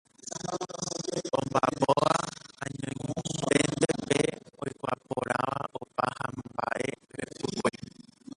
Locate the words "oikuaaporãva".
4.63-5.59